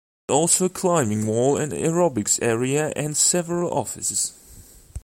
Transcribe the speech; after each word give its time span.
There 0.27 0.33
is 0.35 0.41
also 0.41 0.65
a 0.65 0.69
climbing 0.69 1.27
wall, 1.27 1.57
an 1.57 1.69
aerobics 1.69 2.39
area, 2.41 2.91
and 2.95 3.15
several 3.15 3.71
offices. 3.71 4.33